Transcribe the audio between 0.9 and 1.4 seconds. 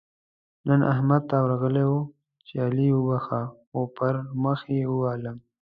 احمد ته